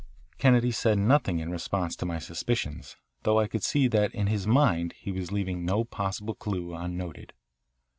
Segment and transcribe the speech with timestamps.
[0.39, 4.47] Kennedy said nothing in response to my suspicions, though I could see that in his
[4.47, 7.33] mind he was leaving no possible clue unnoted.